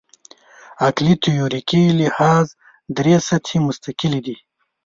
[0.85, 2.45] عقلي تیوریکي لحاظ
[2.97, 4.35] درې سطحې مستقلې دي.